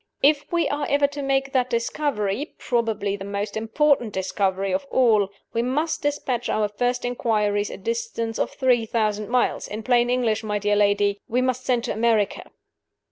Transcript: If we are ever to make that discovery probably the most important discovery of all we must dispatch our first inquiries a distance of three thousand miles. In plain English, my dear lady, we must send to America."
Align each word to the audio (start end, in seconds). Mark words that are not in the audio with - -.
If 0.23 0.51
we 0.51 0.67
are 0.67 0.87
ever 0.89 1.05
to 1.05 1.21
make 1.21 1.51
that 1.53 1.69
discovery 1.69 2.55
probably 2.57 3.15
the 3.15 3.23
most 3.23 3.55
important 3.55 4.13
discovery 4.13 4.71
of 4.73 4.87
all 4.89 5.29
we 5.53 5.61
must 5.61 6.01
dispatch 6.01 6.49
our 6.49 6.67
first 6.69 7.05
inquiries 7.05 7.69
a 7.69 7.77
distance 7.77 8.39
of 8.39 8.49
three 8.49 8.87
thousand 8.87 9.29
miles. 9.29 9.67
In 9.67 9.83
plain 9.83 10.09
English, 10.09 10.43
my 10.43 10.57
dear 10.57 10.75
lady, 10.75 11.21
we 11.27 11.39
must 11.43 11.65
send 11.67 11.83
to 11.83 11.93
America." 11.93 12.49